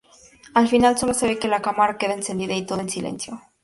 [0.55, 3.39] Al final, sólo se ve que la cámara queda encendida y todo en silencio.